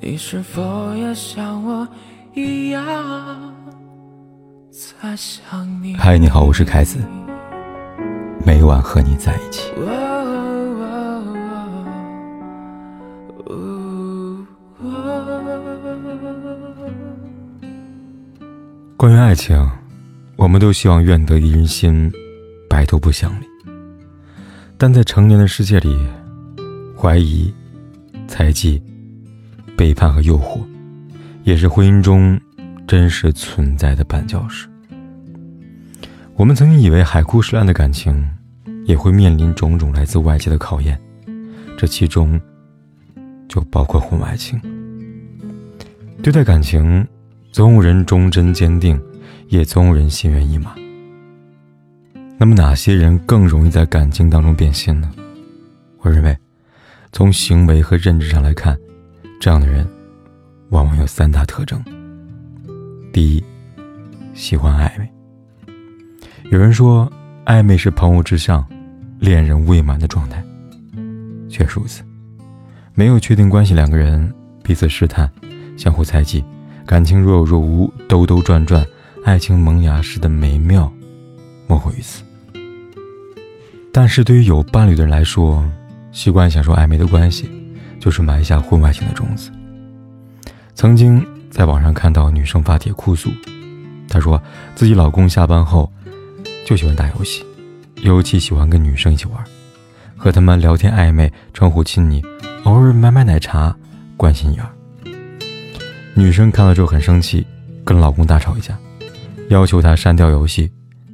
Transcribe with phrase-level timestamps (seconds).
[0.00, 1.86] 你是否也像我
[2.32, 3.52] 一样
[4.70, 5.96] 在想你？
[5.96, 7.00] 嗨，你好，我是凯子，
[8.46, 9.72] 每晚和你在一起。
[18.96, 19.56] 关于爱情，
[20.36, 22.12] 我们都希望愿得一人心，
[22.70, 23.46] 白头不相离。
[24.76, 25.98] 但在成年的世界里，
[26.96, 27.52] 怀疑、
[28.28, 28.80] 猜忌。
[29.78, 30.60] 背叛和诱惑，
[31.44, 32.36] 也是婚姻中
[32.84, 34.68] 真实存在的绊脚石。
[36.34, 38.28] 我们曾经以为海枯石烂的感情，
[38.86, 41.00] 也会面临种种来自外界的考验，
[41.76, 42.40] 这其中
[43.48, 44.60] 就包括婚外情。
[46.24, 47.06] 对待感情，
[47.52, 49.00] 总有人忠贞坚定，
[49.46, 50.74] 也总有人心猿意马。
[52.36, 55.08] 那么，哪些人更容易在感情当中变心呢？
[56.00, 56.36] 我认为，
[57.12, 58.76] 从行为和认知上来看。
[59.40, 59.88] 这样的人，
[60.70, 61.82] 往往有三大特征。
[63.12, 63.44] 第一，
[64.34, 65.08] 喜欢暧昧。
[66.50, 67.10] 有人说，
[67.46, 68.66] 暧昧是朋友之上，
[69.20, 70.42] 恋人未满的状态。
[71.48, 72.02] 确实如此，
[72.94, 74.32] 没有确定关系，两个人
[74.64, 75.30] 彼此试探，
[75.76, 76.44] 相互猜忌，
[76.84, 78.84] 感情若有若无，兜兜转转，
[79.24, 80.92] 爱情萌芽时的美妙，
[81.68, 82.24] 莫过于此。
[83.92, 85.64] 但是对于有伴侣的人来说，
[86.10, 87.48] 习惯享受暧昧的关系。
[87.98, 89.50] 就是埋下婚外情的种子。
[90.74, 93.30] 曾经在网上看到女生发帖哭诉，
[94.08, 94.40] 她说
[94.74, 95.92] 自己老公下班后
[96.64, 97.44] 就喜欢打游戏，
[98.02, 99.44] 尤其喜欢跟女生一起玩，
[100.16, 102.22] 和他们聊天暧昧，称呼亲昵，
[102.64, 103.74] 偶尔买买奶茶，
[104.16, 104.66] 关心一二。
[106.14, 107.46] 女生看了之后很生气，
[107.84, 108.78] 跟老公大吵一架，
[109.48, 110.70] 要求他删掉游戏，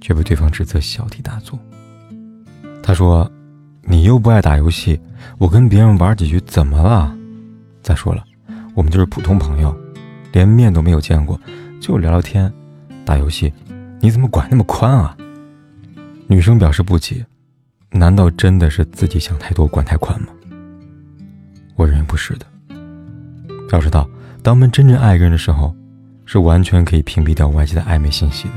[0.00, 1.58] 却被对方指责小题大做。
[2.82, 3.30] 她说。
[3.88, 5.00] 你又不爱打游戏，
[5.38, 7.16] 我跟别人玩几局怎么了？
[7.82, 8.24] 再说了，
[8.74, 9.74] 我们就是普通朋友，
[10.32, 11.40] 连面都没有见过，
[11.80, 12.52] 就聊聊天、
[13.04, 13.52] 打游戏，
[14.00, 15.16] 你怎么管那么宽啊？
[16.26, 17.24] 女生表示不解，
[17.90, 20.28] 难道真的是自己想太多、管太宽吗？
[21.76, 22.46] 我认为不是的。
[23.72, 24.08] 要知道，
[24.42, 25.72] 当我们真正爱一个人的时候，
[26.24, 28.54] 是完全可以屏蔽掉外界的暧昧信息的，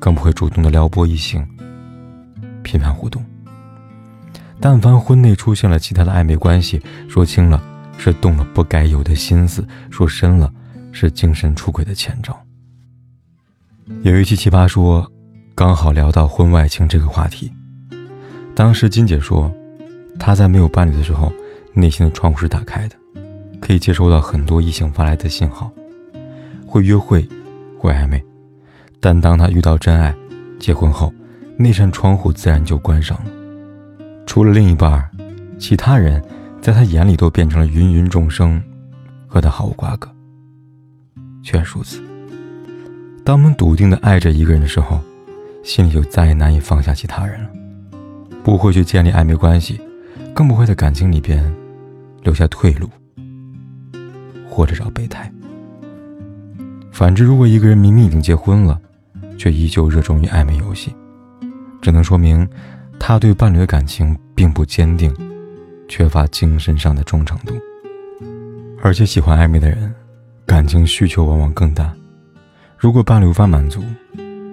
[0.00, 1.46] 更不会主动的撩拨异性、
[2.64, 3.24] 频繁互动。
[4.60, 7.62] 但凡婚内出现了其他的暧昧关系，说轻了
[7.96, 10.52] 是动了不该有的心思，说深了
[10.92, 12.38] 是精神出轨的前兆。
[14.02, 15.10] 有一期奇葩说，
[15.54, 17.50] 刚好聊到婚外情这个话题，
[18.54, 19.50] 当时金姐说，
[20.18, 21.32] 她在没有伴侣的时候，
[21.72, 22.96] 内心的窗户是打开的，
[23.60, 25.72] 可以接收到很多异性发来的信号，
[26.66, 27.26] 会约会，
[27.78, 28.22] 会暧昧，
[29.00, 30.14] 但当她遇到真爱，
[30.58, 31.10] 结婚后，
[31.56, 33.39] 那扇窗户自然就关上了。
[34.30, 35.10] 除了另一半，
[35.58, 36.22] 其他人
[36.60, 38.62] 在他眼里都变成了芸芸众生，
[39.26, 40.08] 和他毫无瓜葛。
[41.42, 42.00] 确如此。
[43.24, 45.00] 当我们笃定的爱着一个人的时候，
[45.64, 47.50] 心里就再也难以放下其他人了，
[48.44, 49.80] 不会去建立暧昧关系，
[50.32, 51.52] 更不会在感情里边
[52.22, 52.88] 留下退路，
[54.48, 55.28] 或者找备胎。
[56.92, 58.80] 反之，如果一个人明明已经结婚了，
[59.36, 60.94] 却依旧热衷于暧昧游戏，
[61.82, 62.48] 只能说明。
[63.02, 65.12] 他对伴侣的感情并不坚定，
[65.88, 67.54] 缺乏精神上的忠诚度，
[68.82, 69.92] 而且喜欢暧昧的人，
[70.46, 71.92] 感情需求往往更大。
[72.76, 73.82] 如果伴侣无法满足，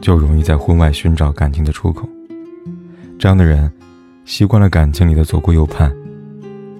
[0.00, 2.08] 就容易在婚外寻找感情的出口。
[3.18, 3.70] 这样的人，
[4.24, 5.92] 习惯了感情里的左顾右盼，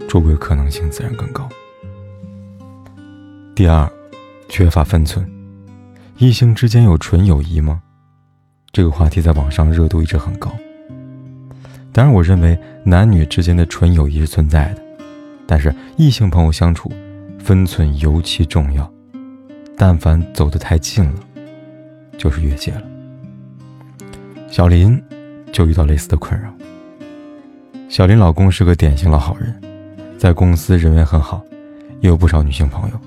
[0.08, 1.46] 出轨可能性自然更高。
[3.56, 3.90] 第二，
[4.48, 5.28] 缺乏分寸。
[6.16, 7.82] 异性之间有纯友谊吗？
[8.72, 10.50] 这个话题在网上热度一直很高。
[11.96, 14.82] 当然，我认为男女之间的纯友谊是存在的，
[15.46, 16.92] 但是异性朋友相处，
[17.38, 18.92] 分寸尤其重要。
[19.78, 21.14] 但凡走得太近了，
[22.18, 22.82] 就是越界了。
[24.50, 25.02] 小林
[25.50, 26.52] 就遇到类似的困扰。
[27.88, 29.58] 小林老公是个典型老好人，
[30.18, 31.42] 在公司人缘很好，
[32.02, 33.00] 也有不少女性朋友，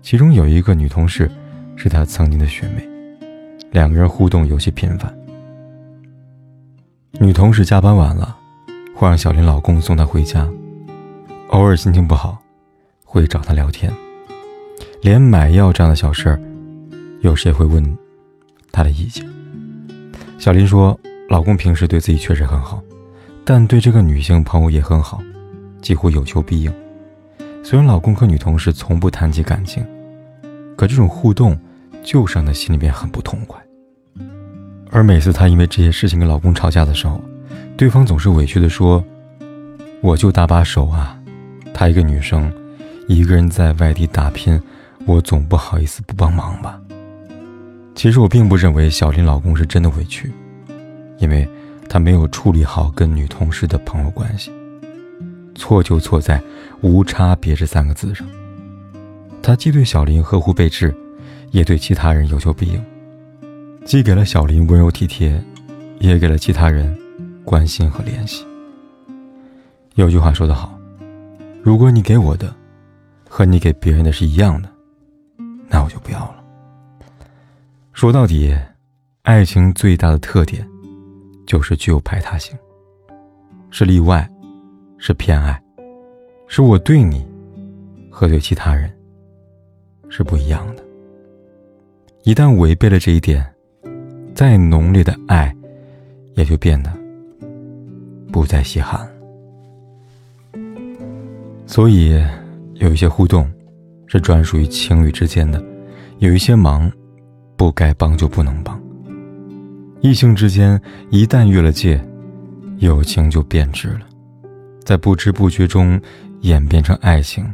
[0.00, 1.28] 其中有一个女同事
[1.74, 2.88] 是他曾经的学妹，
[3.72, 5.12] 两个人互动尤其频繁。
[7.20, 8.36] 女同事加班晚了，
[8.94, 10.48] 会让小林老公送她回家。
[11.48, 12.38] 偶尔心情不好，
[13.04, 13.92] 会找她聊天。
[15.02, 16.40] 连买药这样的小事儿，
[17.20, 17.96] 有时也会问
[18.72, 19.24] 她的意见。
[20.38, 20.98] 小林说，
[21.28, 22.82] 老公平时对自己确实很好，
[23.44, 25.20] 但对这个女性朋友也很好，
[25.82, 26.72] 几乎有求必应。
[27.62, 29.86] 虽然老公和女同事从不谈及感情，
[30.76, 31.56] 可这种互动
[32.02, 33.61] 就是让她心里面很不痛快。
[34.92, 37.18] 而每次她因为这些事情跟老公吵架的时候，
[37.76, 39.02] 对方总是委屈的说
[40.02, 41.18] ：“我就搭把手啊，
[41.72, 42.52] 她一个女生，
[43.08, 44.60] 一个人在外地打拼，
[45.06, 46.78] 我总不好意思不帮忙吧？
[47.94, 50.30] 其实我并不认为小林老公是真的委屈，
[51.18, 51.48] 因为
[51.88, 54.52] 他没有处理好跟女同事的朋友关系。
[55.54, 56.40] 错就错在
[56.82, 58.26] “无差别”这三个字上。
[59.42, 60.94] 他既对小林呵护备至，
[61.50, 62.82] 也对其他人有求必应，
[63.84, 65.42] 既给了小林温柔体贴，
[65.98, 66.96] 也给了其他人
[67.44, 68.46] 关心和联系。
[69.96, 70.78] 有句话说得好
[71.62, 72.54] ：“如果你给我的，
[73.28, 74.68] 和你给别人的是一样的，
[75.68, 76.42] 那我就不要了。”
[77.92, 78.56] 说到底，
[79.22, 80.66] 爱情最大的特点，
[81.44, 82.56] 就是具有排他性，
[83.70, 84.28] 是例外，
[84.96, 85.60] 是偏爱，
[86.46, 87.26] 是我对你，
[88.10, 88.90] 和对其他人，
[90.08, 90.84] 是不一样的。
[92.22, 93.44] 一旦违背了这一点，
[94.34, 95.54] 再浓烈的爱，
[96.34, 96.90] 也就变得
[98.32, 99.08] 不再稀罕。
[101.66, 102.20] 所以，
[102.74, 103.50] 有一些互动，
[104.06, 105.58] 是专属于情侣之间的；
[106.18, 106.90] 有一些忙，
[107.56, 108.80] 不该帮就不能帮。
[110.00, 110.80] 异性之间
[111.10, 112.02] 一旦越了界，
[112.78, 114.00] 友情就变质了，
[114.84, 116.00] 在不知不觉中
[116.40, 117.46] 演变成爱情，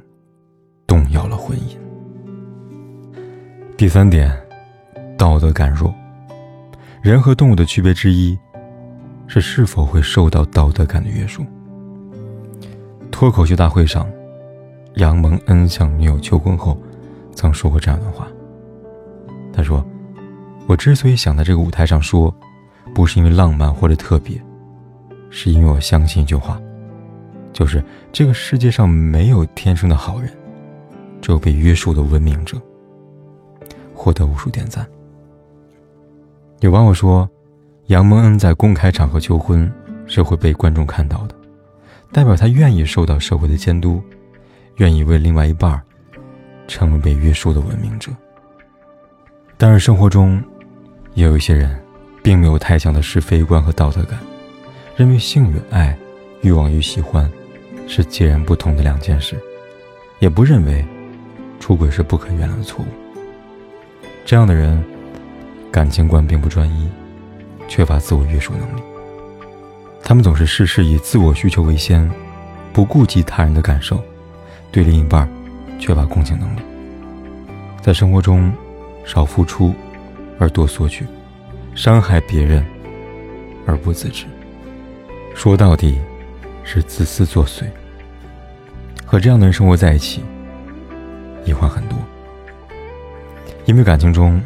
[0.87, 1.77] 动摇了婚姻。
[3.77, 4.33] 第三点，
[5.17, 5.95] 道德感弱。
[7.01, 8.37] 人和动物的区别之一，
[9.29, 11.45] 是是否会受到道德感的约束。
[13.11, 14.09] 脱口秀大会上，
[14.95, 16.77] 杨蒙恩向女友求婚后，
[17.35, 18.27] 曾说过这样的话。
[19.53, 19.85] 他说
[20.67, 22.35] ：“我之所以想在这个舞台上说，
[22.93, 24.41] 不是因为浪漫或者特别，
[25.31, 26.61] 是因为我相信一句话，
[27.53, 30.31] 就是这个世界上没有天生的好人，
[31.21, 32.61] 只有被约束的文明者。”
[33.95, 34.87] 获得无数点赞。
[36.61, 37.29] 有网友说，
[37.87, 39.71] 杨蒙恩在公开场合求婚
[40.09, 41.35] 是会被观众看到的。
[42.11, 44.03] 代表他愿意受到社会的监督，
[44.77, 45.81] 愿意为另外一半
[46.67, 48.11] 成为被约束的文明者。
[49.57, 50.43] 但是生活中，
[51.15, 51.81] 也有一些人，
[52.25, 54.19] 并没有太强的是非观和道德感，
[54.97, 55.97] 认为性与爱、
[56.41, 57.31] 欲望与喜欢，
[57.87, 59.39] 是截然不同的两件事，
[60.19, 60.85] 也不认为
[61.61, 62.89] 出轨是不可原谅的错误。
[64.25, 64.83] 这样的人，
[65.79, 66.89] 感情观并不专一，
[67.69, 68.83] 缺乏自我约束能力。
[70.03, 72.11] 他们总是事事以自我需求为先，
[72.73, 74.03] 不顾及他人的感受，
[74.73, 75.31] 对另一半
[75.79, 76.61] 缺乏共情能力，
[77.81, 78.53] 在生活中
[79.05, 79.73] 少付出
[80.37, 81.07] 而多索取，
[81.77, 82.67] 伤害别人
[83.65, 84.25] 而不自知。
[85.33, 86.01] 说到底，
[86.65, 87.63] 是自私作祟。
[89.07, 90.25] 和这样的人生活在一起，
[91.45, 91.97] 隐患很多。
[93.65, 94.43] 因为感情中，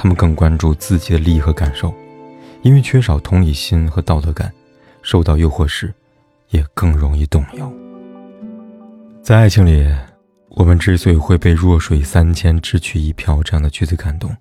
[0.00, 1.92] 他们更关注自己的利益和感受，
[2.62, 4.52] 因为缺少同理心和道德感。
[5.02, 5.92] 受到诱惑时，
[6.50, 7.72] 也更容易动摇。
[9.22, 9.88] 在爱情里，
[10.50, 14.36] 我们之所以会被“弱水三千，只取一瓢”这样的句子感动，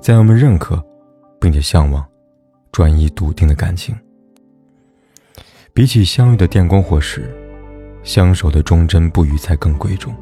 [0.00, 0.82] 在我们认可
[1.40, 2.06] 并且向往
[2.70, 3.96] 专一笃定的感情，
[5.74, 7.34] 比起相遇的电光火石，
[8.02, 10.14] 相守的忠贞不渝才更贵重。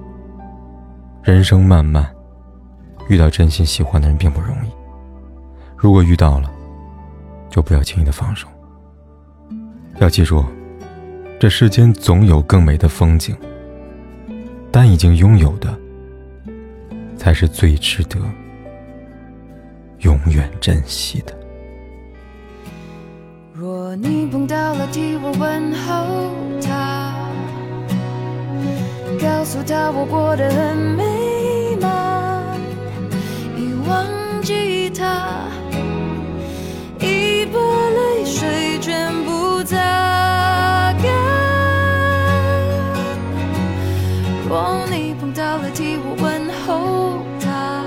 [1.22, 2.10] 人生漫漫，
[3.08, 4.70] 遇到真心喜欢的人并不容易。
[5.76, 6.50] 如果遇到了，
[7.50, 8.46] 就不要轻易的放手。
[9.98, 10.44] 要记住，
[11.40, 13.36] 这世间总有更美的风景，
[14.70, 15.76] 但已经拥有的，
[17.16, 18.18] 才是最值得
[20.00, 21.36] 永远珍惜的。
[23.54, 27.14] 若你碰到了，替我问候他，
[29.20, 31.17] 告诉他我过得很美
[34.98, 35.44] 他
[36.98, 39.76] 一把泪水全部擦
[41.00, 41.04] 干，
[44.48, 47.84] 若你碰到了，替我问候他，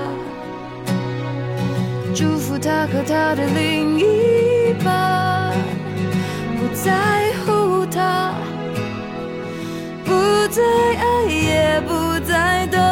[2.14, 5.52] 祝福他和他的另一半，
[6.56, 8.32] 不在乎他，
[10.06, 12.91] 不再爱，也不再等。